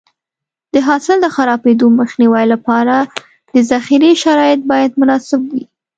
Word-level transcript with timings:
د 0.73 0.75
حاصل 0.87 1.17
د 1.21 1.27
خرابېدو 1.35 1.87
مخنیوي 1.99 2.45
لپاره 2.53 2.95
د 3.53 3.55
ذخیرې 3.71 4.11
شرایط 4.23 4.61
باید 4.71 4.91
مناسب 5.01 5.41
وي. 5.51 5.63